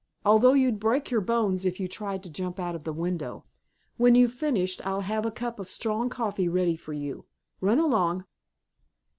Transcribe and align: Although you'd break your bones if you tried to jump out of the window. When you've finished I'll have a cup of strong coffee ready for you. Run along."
Although 0.25 0.53
you'd 0.53 0.79
break 0.79 1.11
your 1.11 1.21
bones 1.21 1.63
if 1.63 1.79
you 1.79 1.87
tried 1.87 2.23
to 2.23 2.29
jump 2.31 2.59
out 2.59 2.73
of 2.73 2.85
the 2.85 2.91
window. 2.91 3.45
When 3.97 4.15
you've 4.15 4.33
finished 4.33 4.83
I'll 4.83 5.01
have 5.01 5.27
a 5.27 5.31
cup 5.31 5.59
of 5.59 5.69
strong 5.69 6.09
coffee 6.09 6.49
ready 6.49 6.75
for 6.75 6.93
you. 6.93 7.25
Run 7.59 7.77
along." 7.77 8.25